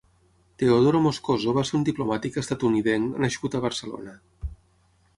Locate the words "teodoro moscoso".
0.61-1.53